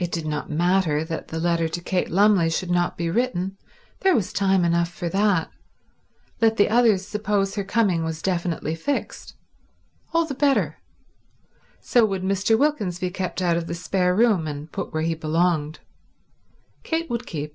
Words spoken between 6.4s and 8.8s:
Let the others suppose her coming was definitely